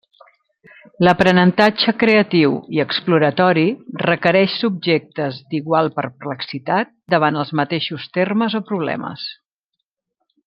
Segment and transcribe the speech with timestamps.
[1.07, 3.65] L'aprenentatge creatiu i exploratori
[4.05, 9.29] requereix subjectes d'igual perplexitat davant els mateixos termes o problemes.